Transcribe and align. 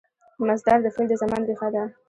مصدر 0.47 0.77
د 0.83 0.87
فعل 0.93 1.07
د 1.09 1.13
زمان 1.21 1.41
ریښه 1.49 1.69
ده. 1.75 1.83